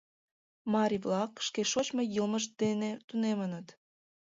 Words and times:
Марий-влак 0.73 1.31
шке 1.47 1.61
шочмо 1.71 2.03
йылмышт 2.15 2.51
дене 2.61 2.89
тунемыт. 3.07 3.67